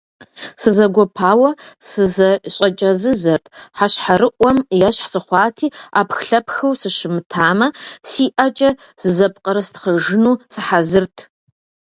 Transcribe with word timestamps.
Сызэгуэпауэ 0.61 1.49
сызэщӀэкӀэзызэрт, 1.89 3.45
хьэщхьэрыӀуэм 3.77 4.57
ещхь 4.87 5.07
сыхъуати, 5.13 5.67
Ӏэпхлъэпхыу 5.93 6.77
сыщымытамэ, 6.81 7.67
си 8.09 8.25
ӀэкӀэ 8.37 8.69
зызэпкърыстхъыжыну 9.01 10.39
сыхьэзырт. 10.53 11.17